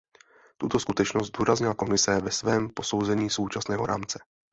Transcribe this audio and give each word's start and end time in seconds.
Tuto 0.57 0.79
skutečnost 0.79 1.27
zdůraznila 1.27 1.73
Komise 1.73 2.21
ve 2.21 2.31
svém 2.31 2.69
posouzení 2.69 3.29
současného 3.29 3.85
rámce. 3.85 4.19